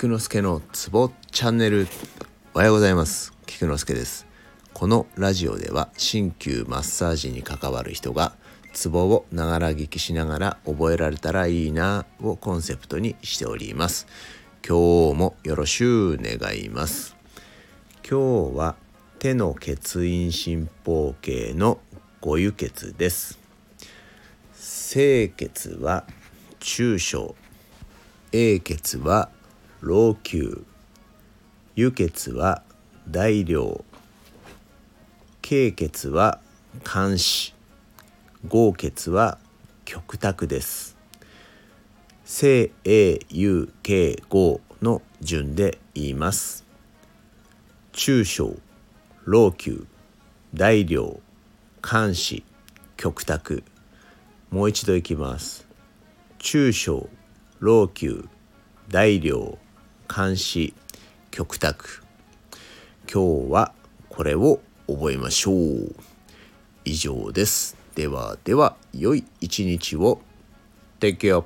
[0.00, 1.88] 菊之助のツボチャンネル。
[2.54, 3.32] おはようございます。
[3.46, 4.28] 菊之助です。
[4.72, 8.36] このラジオでは鍼灸マッサージに関わる人が
[8.72, 14.06] ツボをながら聞きしながら覚えられたらいいなをコンセプトにしております。
[14.64, 17.16] 今日もよろしゅう願います。
[18.08, 18.76] 今日は
[19.18, 21.80] 手の血陰心包系の
[22.20, 23.40] ご輸血です。
[24.52, 26.04] 清血は
[26.60, 27.34] 中小
[28.30, 29.30] 英血は
[29.80, 30.64] 老朽。
[31.76, 32.64] 輸血は
[33.08, 33.84] 大量。
[35.40, 36.40] 経血は
[36.82, 37.54] 監視。
[38.48, 39.38] 合血は
[39.84, 40.96] 極託です。
[42.24, 46.64] 正 A 有経合の順で言います。
[47.92, 48.56] 中小。
[49.26, 49.86] 老朽。
[50.54, 51.20] 大量。
[51.88, 52.42] 監視
[52.96, 53.62] 極託
[54.50, 55.68] もう一度いきます。
[56.38, 57.08] 中小。
[57.60, 58.26] 老朽。
[58.90, 59.56] 大量。
[60.18, 60.74] 監視
[61.30, 62.02] 極託
[63.08, 63.72] 今日は
[64.08, 65.94] これを覚えましょう。
[66.84, 67.76] 以上です。
[67.94, 70.20] ではでは良い一日を。
[70.98, 71.44] Take care